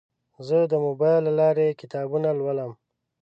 [0.47, 2.71] زه د موبایل له لارې کتابونه لولم.